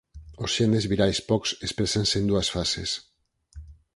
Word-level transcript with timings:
Os 0.43 0.51
xenes 0.55 0.85
virais 0.91 1.19
pox 1.29 1.43
exprésanse 1.67 2.15
en 2.21 2.25
dúas 2.31 2.47
fases. 2.55 2.89